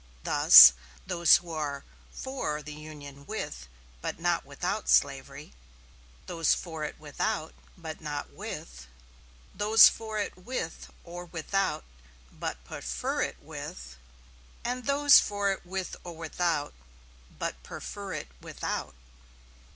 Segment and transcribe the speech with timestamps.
[0.23, 0.73] Thus,
[1.05, 3.67] those who are for the Union with,
[4.01, 5.53] but not without, slavery
[6.25, 8.87] those for it without, but not with
[9.53, 11.83] those for it with or without,
[12.31, 13.97] but prefer it with
[14.65, 16.73] and those for it with or without,
[17.37, 18.95] but prefer it without.